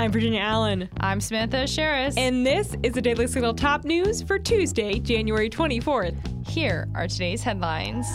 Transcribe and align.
I'm 0.00 0.10
Virginia 0.10 0.40
Allen. 0.40 0.88
I'm 1.00 1.20
Samantha 1.20 1.58
Aschieris. 1.58 2.14
And 2.16 2.46
this 2.46 2.74
is 2.82 2.94
the 2.94 3.02
Daily 3.02 3.26
Signal 3.26 3.52
top 3.52 3.84
news 3.84 4.22
for 4.22 4.38
Tuesday, 4.38 4.98
January 4.98 5.50
24th. 5.50 6.48
Here 6.48 6.88
are 6.94 7.06
today's 7.06 7.42
headlines. 7.42 8.06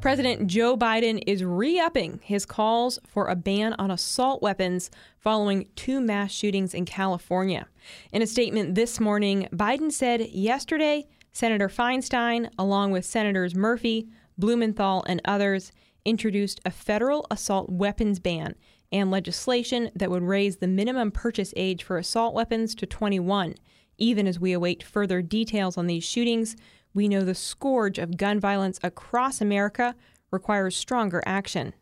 President 0.00 0.46
Joe 0.46 0.76
Biden 0.76 1.20
is 1.26 1.42
re 1.42 1.80
upping 1.80 2.20
his 2.22 2.46
calls 2.46 3.00
for 3.04 3.26
a 3.26 3.34
ban 3.34 3.74
on 3.80 3.90
assault 3.90 4.40
weapons 4.40 4.92
following 5.18 5.66
two 5.74 6.00
mass 6.00 6.30
shootings 6.30 6.72
in 6.72 6.84
California. 6.84 7.66
In 8.12 8.22
a 8.22 8.26
statement 8.26 8.76
this 8.76 9.00
morning, 9.00 9.48
Biden 9.52 9.90
said 9.90 10.20
yesterday 10.28 11.08
Senator 11.32 11.68
Feinstein, 11.68 12.48
along 12.56 12.92
with 12.92 13.04
Senators 13.04 13.56
Murphy, 13.56 14.08
Blumenthal, 14.38 15.02
and 15.08 15.20
others, 15.24 15.72
introduced 16.04 16.60
a 16.64 16.70
federal 16.70 17.26
assault 17.28 17.68
weapons 17.68 18.20
ban 18.20 18.54
and 18.92 19.10
legislation 19.10 19.90
that 19.96 20.12
would 20.12 20.22
raise 20.22 20.58
the 20.58 20.68
minimum 20.68 21.10
purchase 21.10 21.52
age 21.56 21.82
for 21.82 21.98
assault 21.98 22.34
weapons 22.34 22.76
to 22.76 22.86
21. 22.86 23.56
Even 23.98 24.28
as 24.28 24.38
we 24.38 24.52
await 24.52 24.80
further 24.80 25.20
details 25.22 25.76
on 25.76 25.88
these 25.88 26.04
shootings, 26.04 26.54
we 26.98 27.06
know 27.06 27.22
the 27.22 27.32
scourge 27.32 27.96
of 27.96 28.16
gun 28.16 28.40
violence 28.40 28.80
across 28.82 29.40
America 29.40 29.94
requires 30.32 30.76
stronger 30.76 31.22
action. 31.24 31.72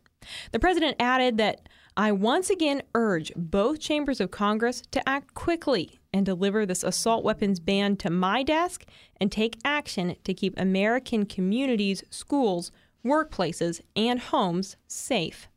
The 0.52 0.58
president 0.58 0.96
added 1.00 1.38
that 1.38 1.70
I 1.96 2.12
once 2.12 2.50
again 2.50 2.82
urge 2.94 3.32
both 3.34 3.80
chambers 3.80 4.20
of 4.20 4.30
Congress 4.30 4.82
to 4.90 5.08
act 5.08 5.32
quickly 5.32 6.00
and 6.12 6.26
deliver 6.26 6.66
this 6.66 6.84
assault 6.84 7.24
weapons 7.24 7.60
ban 7.60 7.96
to 7.96 8.10
my 8.10 8.42
desk 8.42 8.84
and 9.18 9.32
take 9.32 9.58
action 9.64 10.16
to 10.24 10.34
keep 10.34 10.52
American 10.58 11.24
communities, 11.24 12.04
schools, 12.10 12.70
workplaces, 13.02 13.80
and 13.96 14.20
homes 14.20 14.76
safe. 14.86 15.48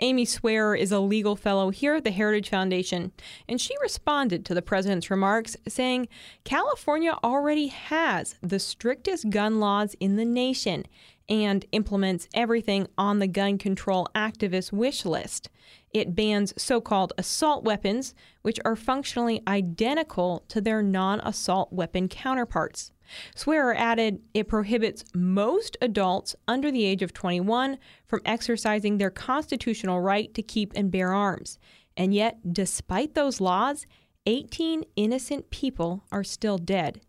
Amy 0.00 0.26
Swearer 0.26 0.76
is 0.76 0.92
a 0.92 1.00
legal 1.00 1.36
fellow 1.36 1.70
here 1.70 1.94
at 1.94 2.04
the 2.04 2.10
Heritage 2.10 2.50
Foundation, 2.50 3.12
and 3.48 3.58
she 3.58 3.74
responded 3.80 4.44
to 4.44 4.52
the 4.52 4.60
president's 4.60 5.10
remarks, 5.10 5.56
saying 5.66 6.08
California 6.44 7.16
already 7.24 7.68
has 7.68 8.34
the 8.42 8.58
strictest 8.58 9.30
gun 9.30 9.58
laws 9.58 9.96
in 9.98 10.16
the 10.16 10.24
nation 10.26 10.84
and 11.28 11.64
implements 11.72 12.28
everything 12.34 12.86
on 12.96 13.18
the 13.18 13.26
gun 13.26 13.58
control 13.58 14.08
activist 14.14 14.72
wish 14.72 15.04
list. 15.04 15.50
It 15.92 16.14
bans 16.14 16.54
so 16.56 16.80
called 16.80 17.12
assault 17.18 17.64
weapons, 17.64 18.14
which 18.42 18.60
are 18.64 18.76
functionally 18.76 19.42
identical 19.48 20.44
to 20.48 20.60
their 20.60 20.82
non 20.82 21.20
assault 21.20 21.72
weapon 21.72 22.08
counterparts. 22.08 22.92
Swearer 23.34 23.74
added 23.74 24.20
it 24.34 24.48
prohibits 24.48 25.04
most 25.14 25.76
adults 25.80 26.34
under 26.48 26.70
the 26.70 26.84
age 26.84 27.02
of 27.02 27.12
21 27.12 27.78
from 28.06 28.20
exercising 28.24 28.98
their 28.98 29.10
constitutional 29.10 30.00
right 30.00 30.32
to 30.34 30.42
keep 30.42 30.72
and 30.74 30.90
bear 30.90 31.12
arms. 31.12 31.58
And 31.96 32.12
yet, 32.12 32.52
despite 32.52 33.14
those 33.14 33.40
laws, 33.40 33.86
18 34.26 34.84
innocent 34.96 35.50
people 35.50 36.04
are 36.10 36.24
still 36.24 36.58
dead. 36.58 37.00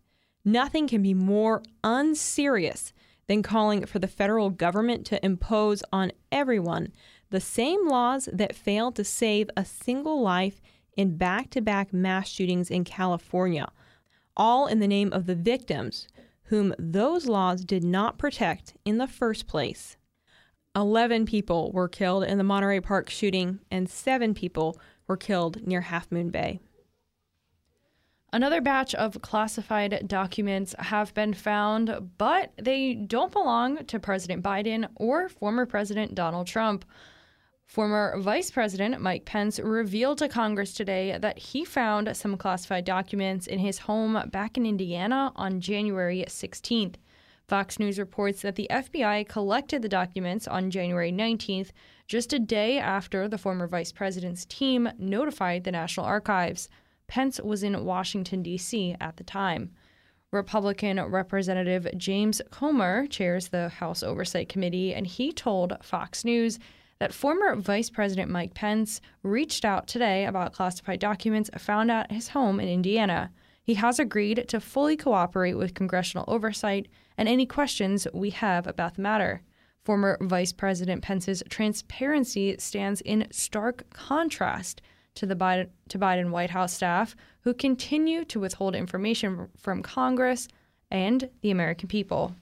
Nothing 0.44 0.86
can 0.86 1.02
be 1.02 1.14
more 1.14 1.62
unserious 1.82 2.92
than 3.28 3.42
calling 3.42 3.86
for 3.86 3.98
the 3.98 4.08
federal 4.08 4.50
government 4.50 5.06
to 5.06 5.24
impose 5.24 5.82
on 5.92 6.12
everyone 6.32 6.92
the 7.30 7.40
same 7.40 7.86
laws 7.86 8.28
that 8.32 8.56
failed 8.56 8.96
to 8.96 9.04
save 9.04 9.48
a 9.56 9.64
single 9.64 10.20
life 10.20 10.60
in 10.96 11.16
back 11.16 11.50
to 11.50 11.60
back 11.60 11.92
mass 11.92 12.28
shootings 12.28 12.70
in 12.70 12.82
California 12.84 13.68
all 14.38 14.68
in 14.68 14.78
the 14.78 14.88
name 14.88 15.12
of 15.12 15.26
the 15.26 15.34
victims 15.34 16.06
whom 16.44 16.74
those 16.78 17.26
laws 17.26 17.64
did 17.64 17.84
not 17.84 18.16
protect 18.16 18.74
in 18.84 18.96
the 18.98 19.06
first 19.06 19.46
place. 19.46 19.96
11 20.74 21.26
people 21.26 21.72
were 21.72 21.88
killed 21.88 22.24
in 22.24 22.38
the 22.38 22.44
Monterey 22.44 22.80
Park 22.80 23.10
shooting, 23.10 23.58
and 23.70 23.88
seven 23.88 24.32
people 24.32 24.78
were 25.06 25.16
killed 25.16 25.66
near 25.66 25.82
Half 25.82 26.10
Moon 26.12 26.30
Bay. 26.30 26.60
Another 28.30 28.60
batch 28.60 28.94
of 28.94 29.22
classified 29.22 30.06
documents 30.06 30.74
have 30.78 31.14
been 31.14 31.32
found, 31.32 32.10
but 32.18 32.52
they 32.60 32.92
don't 32.92 33.32
belong 33.32 33.86
to 33.86 33.98
President 33.98 34.42
Biden 34.42 34.86
or 34.96 35.30
former 35.30 35.64
President 35.64 36.14
Donald 36.14 36.46
Trump. 36.46 36.84
Former 37.64 38.18
Vice 38.18 38.50
President 38.50 39.00
Mike 39.00 39.24
Pence 39.24 39.58
revealed 39.58 40.18
to 40.18 40.28
Congress 40.28 40.74
today 40.74 41.16
that 41.18 41.38
he 41.38 41.64
found 41.64 42.14
some 42.14 42.36
classified 42.36 42.84
documents 42.84 43.46
in 43.46 43.58
his 43.58 43.78
home 43.78 44.22
back 44.30 44.58
in 44.58 44.66
Indiana 44.66 45.32
on 45.34 45.60
January 45.60 46.24
16th. 46.28 46.96
Fox 47.46 47.78
News 47.78 47.98
reports 47.98 48.42
that 48.42 48.56
the 48.56 48.68
FBI 48.70 49.26
collected 49.26 49.80
the 49.80 49.88
documents 49.88 50.46
on 50.46 50.70
January 50.70 51.10
19th, 51.10 51.70
just 52.06 52.34
a 52.34 52.38
day 52.38 52.78
after 52.78 53.26
the 53.26 53.38
former 53.38 53.66
vice 53.66 53.90
president's 53.90 54.44
team 54.44 54.90
notified 54.98 55.64
the 55.64 55.72
National 55.72 56.04
Archives. 56.04 56.68
Pence 57.08 57.40
was 57.40 57.62
in 57.62 57.84
Washington, 57.84 58.42
D.C. 58.42 58.94
at 59.00 59.16
the 59.16 59.24
time. 59.24 59.72
Republican 60.30 61.00
Representative 61.00 61.88
James 61.96 62.42
Comer 62.50 63.06
chairs 63.06 63.48
the 63.48 63.70
House 63.70 64.02
Oversight 64.02 64.48
Committee, 64.48 64.94
and 64.94 65.06
he 65.06 65.32
told 65.32 65.72
Fox 65.82 66.24
News 66.24 66.58
that 67.00 67.14
former 67.14 67.56
Vice 67.56 67.88
President 67.88 68.30
Mike 68.30 68.54
Pence 68.54 69.00
reached 69.22 69.64
out 69.64 69.86
today 69.86 70.26
about 70.26 70.52
classified 70.52 71.00
documents 71.00 71.48
found 71.56 71.90
at 71.90 72.12
his 72.12 72.28
home 72.28 72.60
in 72.60 72.68
Indiana. 72.68 73.30
He 73.62 73.74
has 73.74 73.98
agreed 73.98 74.46
to 74.48 74.60
fully 74.60 74.96
cooperate 74.96 75.54
with 75.54 75.74
congressional 75.74 76.24
oversight 76.28 76.88
and 77.16 77.28
any 77.28 77.46
questions 77.46 78.06
we 78.12 78.30
have 78.30 78.66
about 78.66 78.94
the 78.94 79.02
matter. 79.02 79.42
Former 79.84 80.18
Vice 80.20 80.52
President 80.52 81.02
Pence's 81.02 81.42
transparency 81.48 82.56
stands 82.58 83.00
in 83.00 83.26
stark 83.30 83.88
contrast 83.90 84.82
to 85.18 85.26
the 85.26 85.36
Biden, 85.36 85.68
to 85.88 85.98
Biden 85.98 86.30
White 86.30 86.50
House 86.50 86.72
staff, 86.72 87.16
who 87.42 87.52
continue 87.52 88.24
to 88.26 88.40
withhold 88.40 88.74
information 88.74 89.48
from 89.56 89.82
Congress 89.82 90.48
and 90.90 91.28
the 91.42 91.50
American 91.50 91.88
people. 91.88 92.34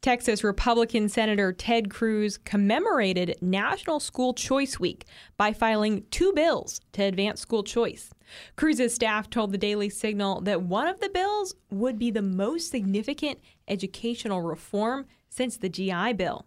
Texas 0.00 0.42
Republican 0.42 1.08
Senator 1.08 1.52
Ted 1.52 1.88
Cruz 1.88 2.36
commemorated 2.36 3.36
National 3.40 4.00
School 4.00 4.34
Choice 4.34 4.80
Week 4.80 5.04
by 5.36 5.52
filing 5.52 6.04
two 6.10 6.32
bills 6.32 6.80
to 6.92 7.02
advance 7.04 7.40
school 7.40 7.62
choice. 7.62 8.10
Cruz's 8.56 8.94
staff 8.94 9.30
told 9.30 9.52
the 9.52 9.58
Daily 9.58 9.88
Signal 9.88 10.40
that 10.40 10.62
one 10.62 10.88
of 10.88 10.98
the 10.98 11.08
bills 11.08 11.54
would 11.70 11.98
be 12.00 12.10
the 12.10 12.22
most 12.22 12.70
significant 12.70 13.38
educational 13.68 14.42
reform 14.42 15.06
since 15.28 15.56
the 15.56 15.68
GI 15.68 16.14
Bill. 16.14 16.46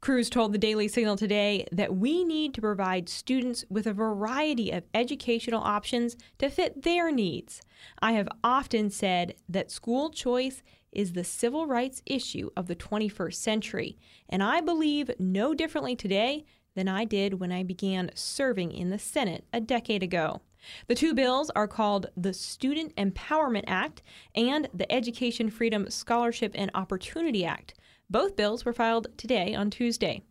Cruz 0.00 0.30
told 0.30 0.52
the 0.52 0.58
Daily 0.58 0.88
Signal 0.88 1.16
today 1.16 1.66
that 1.72 1.96
we 1.96 2.24
need 2.24 2.54
to 2.54 2.60
provide 2.60 3.08
students 3.08 3.64
with 3.68 3.86
a 3.86 3.92
variety 3.92 4.70
of 4.70 4.84
educational 4.94 5.62
options 5.62 6.16
to 6.38 6.48
fit 6.48 6.82
their 6.82 7.10
needs. 7.10 7.60
I 8.00 8.12
have 8.12 8.28
often 8.42 8.90
said 8.90 9.34
that 9.48 9.70
school 9.70 10.10
choice 10.10 10.62
is 10.92 11.12
the 11.12 11.24
civil 11.24 11.66
rights 11.66 12.02
issue 12.06 12.50
of 12.56 12.66
the 12.66 12.76
21st 12.76 13.34
century, 13.34 13.98
and 14.28 14.42
I 14.42 14.60
believe 14.60 15.10
no 15.18 15.54
differently 15.54 15.96
today 15.96 16.44
than 16.74 16.88
I 16.88 17.04
did 17.04 17.40
when 17.40 17.52
I 17.52 17.62
began 17.62 18.10
serving 18.14 18.72
in 18.72 18.90
the 18.90 18.98
Senate 18.98 19.44
a 19.52 19.60
decade 19.60 20.02
ago. 20.02 20.40
The 20.88 20.94
two 20.94 21.14
bills 21.14 21.50
are 21.50 21.68
called 21.68 22.10
the 22.16 22.34
Student 22.34 22.94
Empowerment 22.96 23.64
Act 23.66 24.02
and 24.34 24.68
the 24.74 24.90
Education 24.92 25.50
Freedom 25.50 25.88
Scholarship 25.90 26.52
and 26.54 26.70
Opportunity 26.74 27.44
Act. 27.44 27.74
Both 28.10 28.34
bills 28.34 28.64
were 28.64 28.72
filed 28.72 29.06
today 29.16 29.54
on 29.54 29.70
Tuesday. 29.70 30.22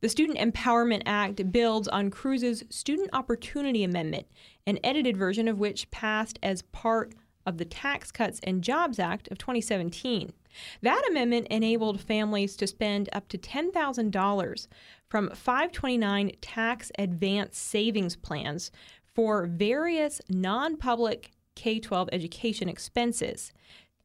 The 0.00 0.08
Student 0.08 0.38
Empowerment 0.38 1.02
Act 1.04 1.52
builds 1.52 1.86
on 1.86 2.10
Cruz's 2.10 2.64
Student 2.70 3.10
Opportunity 3.12 3.84
Amendment, 3.84 4.26
an 4.66 4.78
edited 4.82 5.18
version 5.18 5.46
of 5.46 5.58
which 5.58 5.90
passed 5.90 6.38
as 6.42 6.62
part 6.62 7.12
of 7.44 7.58
the 7.58 7.66
Tax 7.66 8.10
Cuts 8.10 8.40
and 8.42 8.64
Jobs 8.64 8.98
Act 8.98 9.28
of 9.28 9.36
2017. 9.36 10.32
That 10.80 11.06
amendment 11.10 11.48
enabled 11.50 12.00
families 12.00 12.56
to 12.56 12.66
spend 12.66 13.10
up 13.12 13.28
to 13.28 13.38
$10,000 13.38 14.66
from 15.06 15.28
529 15.28 16.32
tax 16.40 16.90
advance 16.98 17.58
savings 17.58 18.16
plans 18.16 18.70
for 19.14 19.46
various 19.46 20.22
non 20.30 20.78
public 20.78 21.32
K 21.54 21.78
12 21.78 22.08
education 22.12 22.68
expenses. 22.70 23.52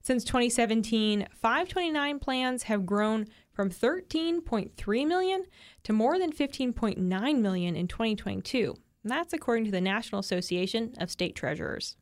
Since 0.06 0.24
2017, 0.26 1.26
529 1.32 2.20
plans 2.20 2.64
have 2.64 2.86
grown 2.86 3.26
from 3.52 3.72
13.3 3.72 5.08
million 5.08 5.46
to 5.82 5.94
more 5.94 6.20
than 6.20 6.32
15.9 6.32 7.40
million 7.40 7.76
in 7.76 7.88
2022. 7.88 8.76
That's 9.04 9.34
according 9.34 9.66
to 9.66 9.72
the 9.72 9.82
National 9.82 10.20
Association 10.20 10.94
of 11.00 11.10
State 11.10 11.36
Treasurers. 11.36 11.96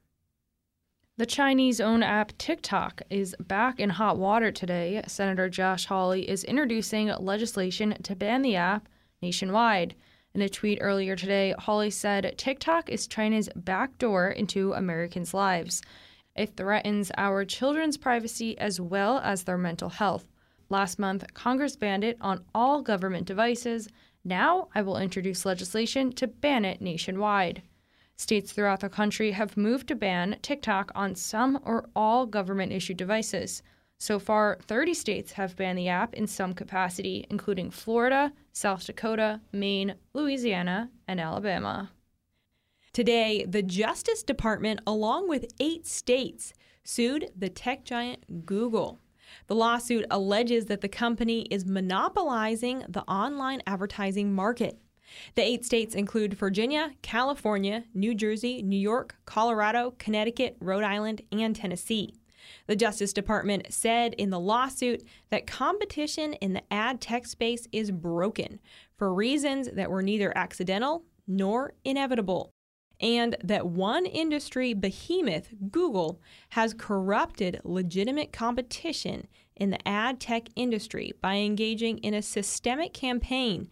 The 1.15 1.25
Chinese 1.25 1.79
owned 1.79 2.03
app 2.03 2.37
TikTok 2.37 3.03
is 3.09 3.37
back 3.39 3.79
in 3.79 3.91
hot 3.91 4.17
water 4.17 4.51
today. 4.51 5.01
Senator 5.07 5.47
Josh 5.47 5.85
Hawley 5.85 6.27
is 6.27 6.43
introducing 6.43 7.07
legislation 7.07 7.95
to 8.03 8.17
ban 8.17 8.41
the 8.41 8.57
app 8.57 8.89
nationwide. 9.21 9.95
In 10.33 10.41
a 10.41 10.49
tweet 10.49 10.79
earlier 10.81 11.15
today, 11.15 11.55
Hawley 11.57 11.89
said 11.89 12.33
TikTok 12.37 12.89
is 12.89 13.07
China's 13.07 13.47
backdoor 13.55 14.27
into 14.27 14.73
Americans' 14.73 15.33
lives. 15.33 15.81
It 16.35 16.57
threatens 16.57 17.11
our 17.17 17.45
children's 17.45 17.97
privacy 17.97 18.57
as 18.57 18.81
well 18.81 19.19
as 19.19 19.43
their 19.43 19.57
mental 19.57 19.89
health. 19.89 20.25
Last 20.69 20.97
month, 20.97 21.23
Congress 21.33 21.75
banned 21.75 22.03
it 22.03 22.17
on 22.19 22.43
all 22.55 22.81
government 22.81 23.27
devices. 23.27 23.87
Now, 24.23 24.69
I 24.73 24.81
will 24.81 24.97
introduce 24.97 25.45
legislation 25.45 26.11
to 26.13 26.27
ban 26.27 26.65
it 26.65 26.81
nationwide. 26.81 27.61
States 28.15 28.51
throughout 28.51 28.79
the 28.79 28.89
country 28.89 29.31
have 29.31 29.57
moved 29.57 29.87
to 29.87 29.95
ban 29.95 30.37
TikTok 30.41 30.91
on 30.95 31.15
some 31.15 31.59
or 31.63 31.89
all 31.95 32.25
government 32.25 32.71
issued 32.71 32.97
devices. 32.97 33.61
So 33.99 34.19
far, 34.19 34.57
30 34.63 34.93
states 34.93 35.33
have 35.33 35.55
banned 35.55 35.77
the 35.77 35.87
app 35.87 36.13
in 36.13 36.27
some 36.27 36.53
capacity, 36.53 37.25
including 37.29 37.71
Florida, 37.71 38.33
South 38.51 38.85
Dakota, 38.85 39.41
Maine, 39.51 39.95
Louisiana, 40.13 40.89
and 41.07 41.21
Alabama. 41.21 41.91
Today, 42.93 43.43
the 43.49 43.63
Justice 43.63 44.21
Department, 44.21 44.79
along 44.85 45.27
with 45.27 45.51
eight 45.59 45.87
states, 45.87 46.53
sued 46.83 47.31
the 47.35 47.49
tech 47.49 47.85
giant 47.85 48.45
Google. 48.45 48.99
The 49.47 49.55
lawsuit 49.55 50.05
alleges 50.11 50.65
that 50.65 50.81
the 50.81 50.87
company 50.87 51.47
is 51.49 51.65
monopolizing 51.65 52.85
the 52.87 53.01
online 53.05 53.63
advertising 53.65 54.31
market. 54.35 54.77
The 55.33 55.41
eight 55.41 55.65
states 55.65 55.95
include 55.95 56.35
Virginia, 56.35 56.91
California, 57.01 57.85
New 57.95 58.13
Jersey, 58.13 58.61
New 58.61 58.79
York, 58.79 59.15
Colorado, 59.25 59.95
Connecticut, 59.97 60.55
Rhode 60.59 60.83
Island, 60.83 61.23
and 61.31 61.55
Tennessee. 61.55 62.13
The 62.67 62.75
Justice 62.75 63.11
Department 63.11 63.73
said 63.73 64.13
in 64.19 64.29
the 64.29 64.39
lawsuit 64.39 65.01
that 65.31 65.47
competition 65.47 66.33
in 66.33 66.53
the 66.53 66.63
ad 66.71 67.01
tech 67.01 67.25
space 67.25 67.67
is 67.71 67.89
broken 67.89 68.59
for 68.95 69.11
reasons 69.11 69.71
that 69.73 69.89
were 69.89 70.03
neither 70.03 70.31
accidental 70.37 71.05
nor 71.25 71.73
inevitable 71.83 72.52
and 73.03 73.35
that 73.43 73.67
one 73.67 74.05
industry 74.05 74.73
behemoth, 74.73 75.53
Google, 75.69 76.21
has 76.49 76.73
corrupted 76.73 77.59
legitimate 77.65 78.31
competition 78.31 79.27
in 79.57 79.69
the 79.69 79.87
ad 79.87 80.21
tech 80.21 80.47
industry 80.55 81.13
by 81.21 81.35
engaging 81.35 81.97
in 81.99 82.13
a 82.13 82.21
systemic 82.21 82.93
campaign 82.93 83.67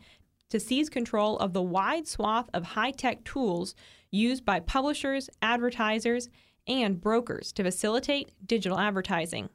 to 0.50 0.60
seize 0.60 0.90
control 0.90 1.38
of 1.38 1.54
the 1.54 1.62
wide 1.62 2.08
swath 2.08 2.50
of 2.54 2.64
high 2.64 2.92
tech 2.92 3.24
tools 3.24 3.74
used 4.12 4.44
by 4.44 4.60
publishers, 4.60 5.30
advertisers, 5.42 6.28
and 6.68 7.00
brokers 7.00 7.54
to 7.54 7.64
facilitate 7.64 8.34
digital 8.46 8.78
advertising. 8.78 9.50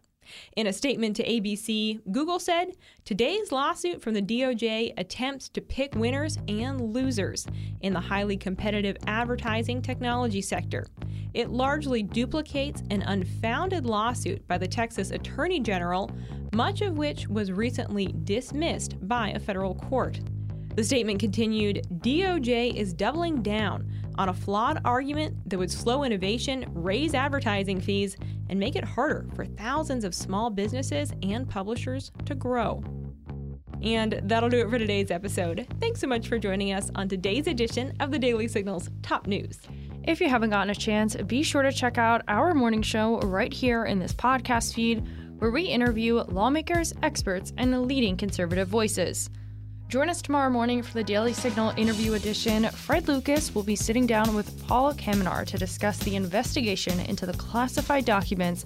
In 0.57 0.67
a 0.67 0.73
statement 0.73 1.17
to 1.17 1.25
ABC, 1.25 2.01
Google 2.11 2.39
said 2.39 2.73
today's 3.05 3.53
lawsuit 3.53 4.03
from 4.03 4.15
the 4.15 4.23
DOJ 4.23 4.95
attempts 4.97 5.49
to 5.51 5.61
pick 5.61 5.95
winners 5.95 6.39
and 6.49 6.93
losers 6.93 7.47
in 7.81 7.93
the 7.93 8.01
highly 8.01 8.37
competitive 8.37 8.97
advertising 9.07 9.83
technology 9.83 10.43
sector. 10.43 10.87
It 11.35 11.51
largely 11.51 12.03
duplicates 12.03 12.83
an 12.91 13.03
unfounded 13.03 13.85
lawsuit 13.85 14.47
by 14.49 14.59
the 14.59 14.69
Texas 14.69 15.11
Attorney 15.11 15.61
General, 15.61 16.11
much 16.55 16.81
of 16.81 16.97
which 16.97 17.29
was 17.29 17.53
recently 17.53 18.15
dismissed 18.25 18.97
by 19.07 19.31
a 19.31 19.39
federal 19.39 19.75
court. 19.75 20.21
The 20.77 20.85
statement 20.85 21.21
continued 21.21 21.87
DOJ 22.01 22.75
is 22.75 22.93
doubling 22.93 23.43
down 23.43 23.91
on 24.19 24.29
a 24.29 24.35
flawed 24.35 24.81
argument 24.85 25.37
that 25.49 25.59
would 25.59 25.71
slow 25.71 26.05
innovation, 26.05 26.67
raise 26.73 27.15
advertising 27.15 27.81
fees, 27.81 28.17
and 28.49 28.59
make 28.59 28.77
it 28.77 28.85
harder 28.85 29.27
for 29.35 29.45
thousands 29.45 30.05
of 30.05 30.15
small 30.15 30.51
businesses 30.51 31.13
and 31.23 31.49
publishers 31.49 32.13
to 32.25 32.35
grow. 32.35 32.83
And 33.83 34.21
that'll 34.25 34.49
do 34.49 34.61
it 34.61 34.71
for 34.71 34.79
today's 34.79 35.11
episode. 35.11 35.67
Thanks 35.81 36.01
so 36.01 36.07
much 36.07 36.29
for 36.29 36.39
joining 36.39 36.73
us 36.73 36.91
on 36.95 37.09
today's 37.09 37.47
edition 37.47 37.95
of 38.01 38.11
the 38.11 38.19
Daily 38.19 38.49
Signal's 38.49 38.91
Top 39.03 39.27
News. 39.27 39.61
If 40.05 40.21
you 40.21 40.29
haven't 40.29 40.51
gotten 40.51 40.71
a 40.71 40.75
chance, 40.75 41.17
be 41.17 41.43
sure 41.43 41.63
to 41.63 41.73
check 41.73 41.99
out 41.99 42.23
our 42.29 42.55
morning 42.55 42.83
show 42.83 43.19
right 43.21 43.53
here 43.53 43.85
in 43.85 43.99
this 43.99 44.13
podcast 44.13 44.75
feed, 44.75 45.05
where 45.39 45.51
we 45.51 45.65
interview 45.65 46.23
lawmakers, 46.29 46.95
experts, 47.03 47.53
and 47.59 47.87
leading 47.87 48.17
conservative 48.17 48.69
voices. 48.69 49.29
Join 49.89 50.11
us 50.11 50.21
tomorrow 50.21 50.51
morning 50.51 50.83
for 50.83 50.95
the 50.95 51.05
Daily 51.05 51.33
Signal 51.33 51.73
interview 51.77 52.15
edition. 52.15 52.69
Fred 52.71 53.07
Lucas 53.07 53.55
will 53.55 53.63
be 53.63 53.77
sitting 53.77 54.05
down 54.05 54.35
with 54.35 54.67
Paul 54.67 54.93
Kamenar 54.95 55.47
to 55.47 55.59
discuss 55.59 55.99
the 55.99 56.17
investigation 56.17 56.99
into 57.01 57.25
the 57.25 57.33
classified 57.35 58.05
documents 58.05 58.65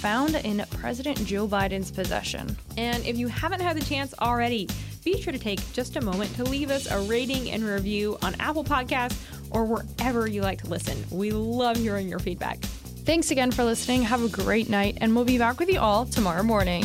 found 0.00 0.34
in 0.34 0.62
President 0.70 1.16
Joe 1.24 1.48
Biden's 1.48 1.90
possession. 1.90 2.58
And 2.76 3.02
if 3.06 3.16
you 3.16 3.26
haven't 3.28 3.60
had 3.60 3.74
the 3.74 3.84
chance 3.84 4.12
already, 4.20 4.68
be 5.02 5.20
sure 5.20 5.32
to 5.32 5.38
take 5.38 5.60
just 5.72 5.96
a 5.96 6.00
moment 6.02 6.34
to 6.36 6.44
leave 6.44 6.70
us 6.70 6.90
a 6.90 7.00
rating 7.00 7.50
and 7.50 7.64
review 7.64 8.18
on 8.20 8.38
Apple 8.38 8.64
Podcasts 8.64 9.16
or 9.50 9.64
wherever 9.64 10.28
you 10.28 10.42
like 10.42 10.60
to 10.60 10.68
listen. 10.68 11.02
We 11.10 11.30
love 11.30 11.78
hearing 11.78 12.06
your 12.06 12.18
feedback. 12.18 12.58
Thanks 13.06 13.30
again 13.30 13.50
for 13.50 13.64
listening. 13.64 14.02
Have 14.02 14.22
a 14.22 14.28
great 14.28 14.68
night, 14.68 14.98
and 15.00 15.16
we'll 15.16 15.24
be 15.24 15.38
back 15.38 15.58
with 15.58 15.70
you 15.70 15.80
all 15.80 16.04
tomorrow 16.04 16.42
morning. 16.42 16.84